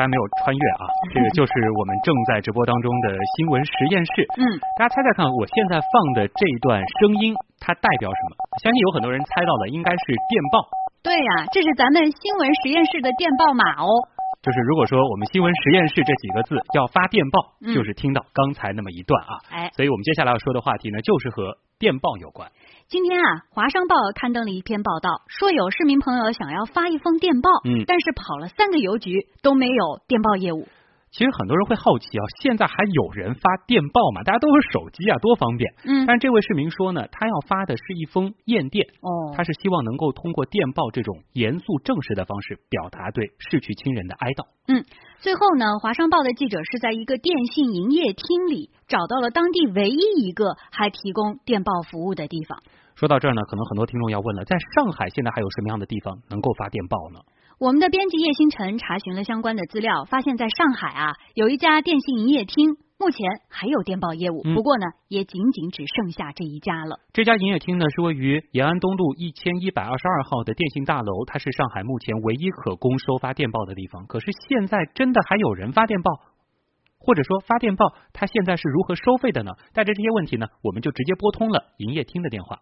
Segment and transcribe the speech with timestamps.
[0.00, 4.24] 大家没有穿越啊， 这个就是我们正在直播当中的新闻实验室。
[4.40, 4.40] 嗯，
[4.80, 8.32] 大家猜猜看，我现在放的这段声音它代表什么？
[8.64, 10.64] 相信有很多人猜到了，应该是电报。
[11.04, 13.92] 对呀，这是咱们新闻实验室的电报码哦。
[14.40, 19.36] 就是如果说我们新闻实验室这几个字要发电报，嗯就是听到刚才那么一段啊。
[19.52, 22.52] 哎，所以我们接下来要说的话题呢，就是和电报有关。
[22.88, 30.68] 今天啊，华商报刊登了一篇报道，说有市民朋友想要发一封电报，嗯但是跑了三个邮局都没有电报业务。
[31.10, 34.22] 其实很多人会好奇啊，现在还有人发电报吗？
[34.22, 35.74] 大家都是手机啊，多方便。
[35.84, 44.46] 嗯，但这位市民说呢，他要发的是一封唁电，哦，他是希望能够通过电报这种严肃正式的方式，表达对逝去亲人的哀悼。
[44.68, 44.84] 嗯
[45.18, 52.62] 最后呢，华商报的记者是在一个电信营业厅里找到了当地唯一一个还提供电报服务的地方。
[52.94, 57.20] 说到这儿呢，可能很多听众要问了，在上海现在还有什么样的地方能够发电报呢？
[57.60, 67.00] 我们的编辑叶星辰查询了相关的资料，发现在上海啊有一家电信营业厅，目前还有电报业务，嗯不过呢也仅仅只剩下这一家了。
[67.12, 74.06] 这家营业厅呢是位于延安东路一千一百二十二号的电信大楼，它是上海目前唯一可供收发电报的地方。
[74.06, 76.12] 可是现在真的还有人发电报？
[76.98, 79.52] 或者说发电报，它现在是如何收费的呢？
[79.74, 82.60] 带着这些问题呢，我们就直接拨通了营业厅的电话。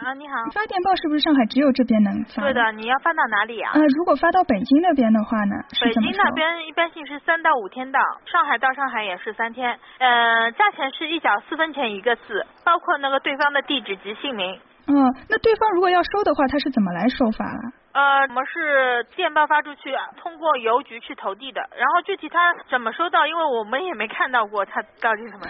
[0.00, 0.34] 啊，你好。
[0.54, 2.42] 发电报是不是上海只有这边能发？
[2.42, 3.72] 对的，你要发到哪里啊？
[3.74, 5.54] 呃，如果发到北京那边的话呢？
[5.82, 9.78] 北京那边一般性是三到五天到，上海到上海也是三天。
[9.98, 14.58] 呃，价钱是一角四分钱一个字，包括那个对方的地址及姓名。
[14.86, 14.94] 嗯，
[15.28, 17.60] 那对方如果要收的话，他是怎么来收法啊？
[17.92, 19.90] 呃，我们是电报发出去，
[20.22, 21.60] 通过邮局去投递的。
[21.76, 25.44] 然后具体他怎么收到，因为我们也没看到过他到底怎么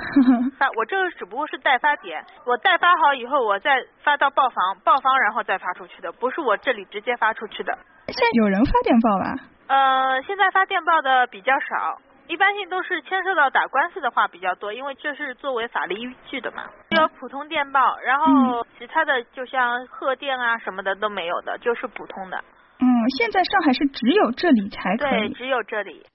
[0.59, 0.67] 发。
[0.77, 7.77] 我这个只不过是代发点，我代发好以后，我再发到报房，报房然后再发出去的，不是我这里直接发出去的。
[8.09, 9.37] 现在有人发电报吧？
[9.69, 11.99] 呃，现在发电报的比较少，
[12.31, 16.63] 一般性都是牵涉到打官司的话比较多，因为这是作为法律依据的嘛。
[16.91, 22.39] 只有普通电报，然后其他的就像贺电啊什么的都没有的，就是普通的。
[22.79, 22.87] 嗯，
[23.19, 25.33] 现在上海是只有这里才可对，以。
[25.35, 26.07] 只有这里。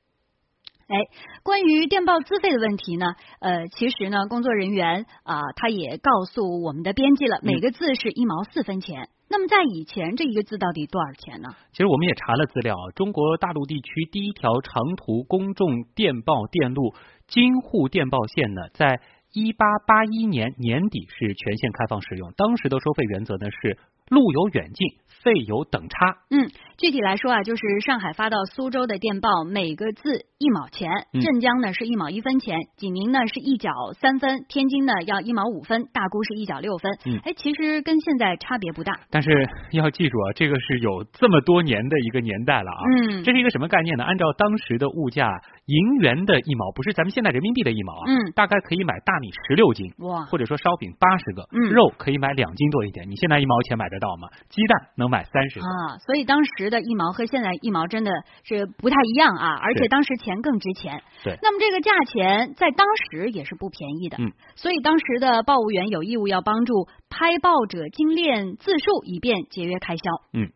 [0.88, 0.96] 哎，
[1.42, 9.10] 关于电报资费的问题呢，呃，其实呢，工作人员啊、他也告诉我们的编辑了，每个字是一毛四分钱。
[9.28, 11.50] 那么在以前，这一个字到底多少钱呢？
[11.72, 16.94] 其实我们也查了资料，中国大陆地区第一条长途公众电报电路
[17.28, 19.02] 京沪电报线呢，在
[19.34, 23.80] 一八八一年年底是全线开放使用，当时的收费原则呢是
[24.10, 24.88] 路有远近，
[25.24, 26.18] 费有等差。
[26.30, 36.92] 嗯，具体来说啊，就是上海发到苏州的电报，每个字一毛钱；嗯镇江呢是一毛一分钱，济宁呢是一角三分，天津呢要一毛五分，大沽是一角六分。
[37.08, 38.94] 嗯哎，其实跟现在差别不大。
[39.10, 42.82] 但是要记住啊，这个是有这么多年的一个年代了啊。
[43.02, 44.04] 嗯这是一个什么概念呢？
[44.04, 53.10] 按照当时的物价，银元的一毛不是咱们现在人民币的一毛啊，嗯大概可以买大米十六斤，哇，或者说烧饼八十个，嗯肉可以买两斤多一点。
[53.10, 54.28] 你现在一毛钱买得到吗？
[54.50, 55.66] 鸡蛋能买三十个。
[55.66, 58.12] 啊，所以当时的一毛和现在一毛真的
[58.44, 61.02] 是不太一样啊，而且当时钱更值钱。
[61.24, 64.18] 对那么这个价钱在当时也是不便宜的。
[64.20, 70.04] 嗯，所以当时的报务员有义务要帮助拍报者精炼字数，以便节约开销。
[70.34, 70.50] 嗯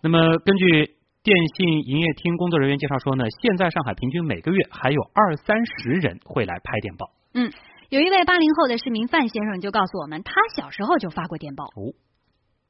[0.00, 7.10] 那么根据电信营业厅工作人员介绍说呢，现在上海平均每个月还有二三十人会来拍电报。
[7.32, 7.50] 嗯，
[7.88, 11.64] 有一位八零后的市民范先生就告诉我们，他小时候就发过电报。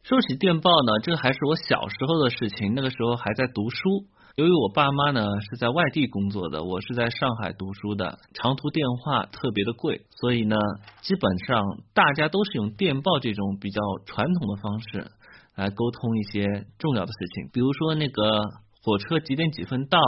[0.05, 4.05] 说起电报呢，这还是我小时候的事情，那个时候还在读书。
[4.37, 10.57] 由于我爸妈呢是在外地工作的，我是在上海读书的，长途电话特别的贵，所以呢，
[11.01, 15.11] 基本上大家都是用电报这种比较传统的方式
[15.55, 18.43] 来沟通一些重要的事情，比如说那个
[18.83, 19.99] 火车几点几分到，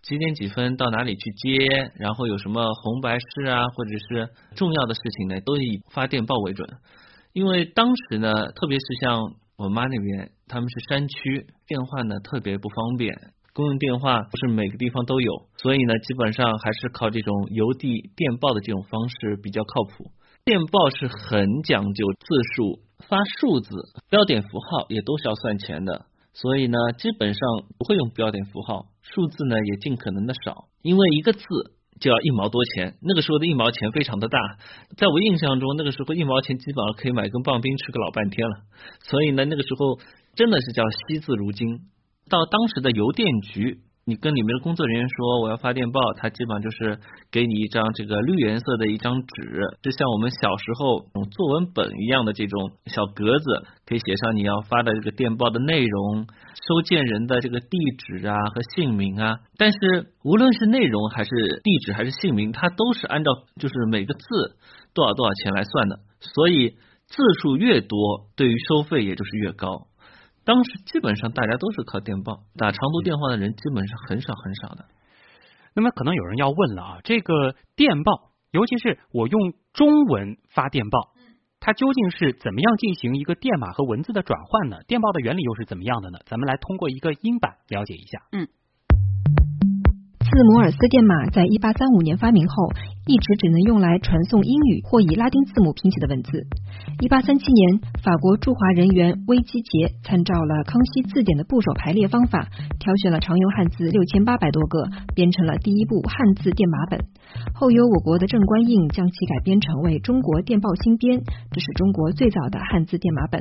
[0.00, 6.66] 几点几分到哪里去接，然后有什么红白事啊，或者是重要的事情呢，都以发电报为准。
[7.36, 13.14] 因为当时呢，特别是像我妈那边，他们是山区，电话呢特别不方便，
[13.52, 20.10] 公用电话不是每个地方都有，所以呢，基本上还是靠这种邮递电报的这种方式比较靠谱。
[20.46, 23.68] 电报是很讲究字数，发数字、
[24.08, 27.40] 标点符号也都是要算钱的，所以呢，基本上
[27.76, 31.44] 不会用标点符号，数字呢也尽可能的少，因为一个字
[32.00, 34.38] 就要一毛多钱，那个时候的一毛钱非常的大，
[34.96, 38.56] 在我印象中，那个时候一毛钱基本上可以买根棒冰吃个老半天了，
[39.02, 39.98] 所以呢，那个时候
[40.34, 41.80] 真的是叫惜字如金。
[42.28, 47.00] 到当时的邮电局，你跟里面的工作人员说我要发电报，他基本上就是
[47.32, 56.24] 给你一张这个绿颜色的一张纸，就像我们小时候作文本一样的这种小格子，可以写上你要发的这个电报的内容、
[56.68, 59.40] 收件人的这个地址啊和姓名啊。
[59.56, 59.78] 但是
[60.22, 61.30] 无论是内容还是
[61.64, 64.20] 地址还是姓名，它都是按照就是每个字
[64.94, 66.76] 多少多少钱来算的，所以
[67.08, 69.88] 字数越多，对于收费也就是越高。
[70.46, 74.86] 当时基本上大家都是靠电报打长途电话的人，基本上很少很少的。
[75.74, 81.10] 那么可能有人要问了啊，这个电报，尤其是我用中文发电报，
[81.58, 84.78] 它究竟是怎么样进行一个电码和文字的转换呢？
[84.86, 86.20] 电报的原理又是怎么样的呢？
[86.26, 88.22] 咱们来通过一个音版了解一下。
[88.30, 88.48] 嗯。
[90.26, 92.54] 自摩尔斯电码在一八三五年发明后，
[93.06, 96.44] 一直只能用来传送英语或以拉丁字母拼写的文字。
[97.00, 102.48] 一八三七年，法国驻华人员威基杰参照了康熙字典的部首排列方法，
[102.80, 106.98] 挑选了常用汉字六千八百多个，编成了第一部汉字电码本。
[107.54, 111.20] 后由我国的郑观应将其改编成为《中国电报新编》，
[111.52, 113.40] 这是中国最早的汉字电码本。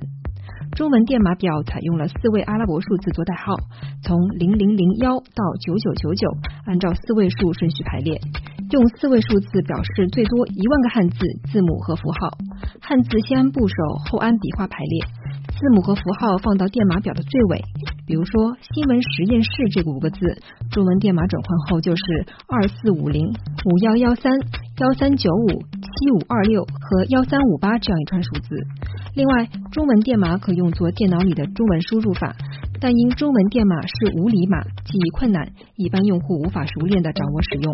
[0.74, 3.56] 中文电码表采用了四位阿拉伯数字做代号，
[4.04, 6.28] 从零零零幺到九九九九，
[6.66, 8.20] 按照四位数顺序排列，
[8.72, 11.18] 用四位数字表示最多一万个汉字、
[11.52, 12.32] 字母和符号。
[12.82, 13.76] 汉字先按部首，
[14.10, 15.06] 后按笔画排列，
[15.48, 17.62] 字母和符号放到电码表的最尾。
[18.06, 20.20] 比如说“新闻实验室”这五个字，
[20.72, 22.04] 中文电码转换后就是
[22.48, 24.32] 二四五零、五幺幺三、
[24.78, 28.58] 幺三九五、七五二六和幺三五八这样一串数字。
[29.16, 32.36] 另外，中文电码可用作电脑里的中文输入法，
[32.82, 37.74] 但因中文电码是无理码，记忆困难，一般用户无法熟练的掌握使用。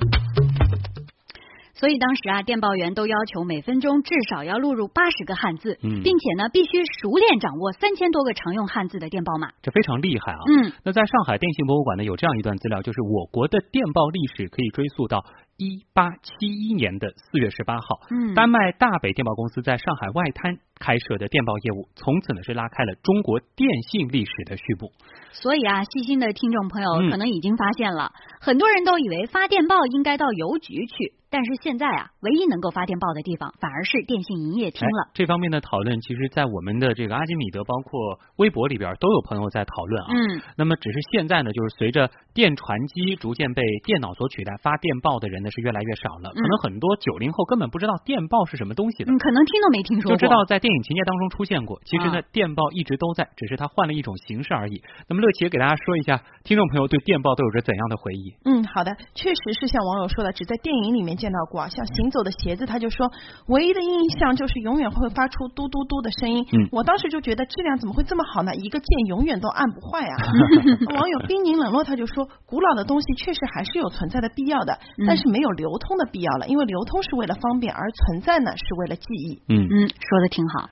[1.74, 9.50] 所以当时啊，电报员都要求每分钟至少要录入八十个汉字，嗯并且呢，必须熟练掌握三千多个常用汉字的电报码。
[9.64, 10.38] 这非常厉害啊！
[10.46, 15.26] 嗯，那在上海电信博物馆呢，有这样一段资料，就是我国的电报历史可以追溯到
[15.62, 24.92] 一八七一年的四月十八号，嗯丹麦大北电报公司在上海外滩开设的电报业务，从此呢是拉开了中国电信历史的序幕。
[25.32, 35.12] 所以啊，细心的听众朋友嗯可能已经发现了，很多人都以为发电报应该到邮局去，但是现在啊，唯一能够发电报的地方反而是电信营业厅了哎。
[35.14, 40.10] 这方面的讨论，其实，在我们的这个阿基米德，包括微博里边，都有朋友在讨论啊。
[40.10, 46.32] 嗯，那么，只是现在呢，就是随着电传机逐渐被电脑所取代，发电报的人呢是越来越少了。
[46.34, 49.12] 可能很多九零后根本不知道电报是什么东西的。
[49.12, 50.16] 嗯，可能听都没听说过。
[50.16, 54.82] 就知道在电影情节当中出现过，其实呢，啊电报一直都在，只是它换了一种形式而已。
[55.08, 58.34] 那么，乐奇也给大家说一下，听众朋友对电报都有着怎样的回忆？
[58.46, 61.68] 嗯，好的，确实是像网友说的，只在电影里面见到过啊。
[61.68, 63.12] 像行走的鞋子，他就说
[63.48, 66.46] 唯一的印象就是永远会发出嘟嘟嘟的声音。
[66.54, 68.56] 嗯我当时就觉得质量怎么会这么好呢？
[68.56, 70.16] 一个键永远都按不坏啊。
[70.96, 79.42] 网友冰凝冷落他就说，古老的东西确实还是有存在的必要的，但是没有流通的必要了，因为流通是为了方便，而存在呢是为了记忆。
[79.50, 80.70] 嗯嗯，说的挺好。